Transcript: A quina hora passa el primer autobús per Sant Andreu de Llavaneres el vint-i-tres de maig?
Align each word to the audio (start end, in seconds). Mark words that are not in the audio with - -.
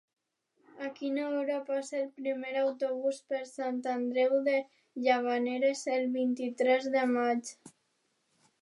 A 0.85 0.87
quina 0.99 1.25
hora 1.39 1.57
passa 1.67 1.99
el 1.99 2.07
primer 2.21 2.53
autobús 2.61 3.19
per 3.33 3.43
Sant 3.51 3.79
Andreu 3.93 4.35
de 4.49 4.57
Llavaneres 5.05 5.87
el 5.99 6.11
vint-i-tres 6.19 6.91
de 6.99 7.07
maig? 7.17 7.55